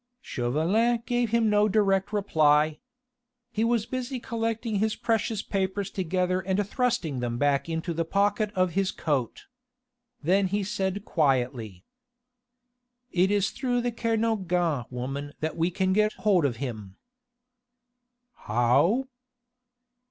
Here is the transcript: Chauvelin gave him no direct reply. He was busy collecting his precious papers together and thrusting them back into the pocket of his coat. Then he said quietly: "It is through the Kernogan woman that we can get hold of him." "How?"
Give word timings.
Chauvelin 0.19 1.03
gave 1.05 1.29
him 1.29 1.47
no 1.47 1.69
direct 1.69 2.11
reply. 2.11 2.79
He 3.51 3.63
was 3.63 3.85
busy 3.85 4.19
collecting 4.19 4.77
his 4.77 4.95
precious 4.95 5.43
papers 5.43 5.91
together 5.91 6.39
and 6.41 6.67
thrusting 6.67 7.19
them 7.19 7.37
back 7.37 7.69
into 7.69 7.93
the 7.93 8.03
pocket 8.03 8.49
of 8.55 8.71
his 8.71 8.89
coat. 8.89 9.43
Then 10.23 10.47
he 10.47 10.63
said 10.63 11.05
quietly: 11.05 11.85
"It 13.11 13.29
is 13.29 13.51
through 13.51 13.81
the 13.81 13.91
Kernogan 13.91 14.85
woman 14.89 15.33
that 15.39 15.55
we 15.55 15.69
can 15.69 15.93
get 15.93 16.13
hold 16.13 16.45
of 16.45 16.55
him." 16.57 16.95
"How?" 18.33 19.07